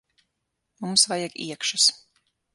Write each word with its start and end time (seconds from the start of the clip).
Mums 0.81 1.03
vajag 1.11 1.37
iekšas. 1.45 1.89